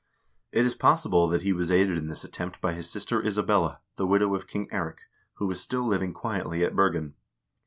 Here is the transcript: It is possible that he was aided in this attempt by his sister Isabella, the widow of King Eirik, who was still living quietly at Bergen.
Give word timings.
It 0.51 0.65
is 0.65 0.73
possible 0.73 1.27
that 1.27 1.43
he 1.43 1.53
was 1.53 1.69
aided 1.71 1.95
in 1.95 2.07
this 2.07 2.23
attempt 2.23 2.59
by 2.59 2.73
his 2.73 2.89
sister 2.89 3.23
Isabella, 3.23 3.81
the 3.97 4.07
widow 4.07 4.33
of 4.33 4.47
King 4.47 4.67
Eirik, 4.71 5.01
who 5.35 5.45
was 5.45 5.61
still 5.61 5.85
living 5.85 6.11
quietly 6.11 6.63
at 6.65 6.75
Bergen. 6.75 7.13